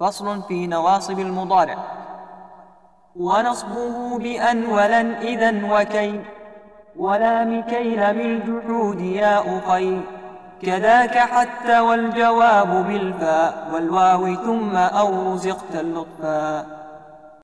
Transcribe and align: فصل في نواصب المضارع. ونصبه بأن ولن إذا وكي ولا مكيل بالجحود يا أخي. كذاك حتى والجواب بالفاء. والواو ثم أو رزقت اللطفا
فصل 0.00 0.42
في 0.42 0.66
نواصب 0.66 1.18
المضارع. 1.18 1.76
ونصبه 3.16 4.18
بأن 4.18 4.64
ولن 4.64 5.12
إذا 5.12 5.74
وكي 5.74 6.20
ولا 6.96 7.44
مكيل 7.44 8.14
بالجحود 8.14 9.00
يا 9.00 9.58
أخي. 9.58 10.00
كذاك 10.62 11.18
حتى 11.18 11.80
والجواب 11.80 12.86
بالفاء. 12.86 13.70
والواو 13.74 14.34
ثم 14.34 14.76
أو 14.76 15.32
رزقت 15.32 15.74
اللطفا 15.74 16.66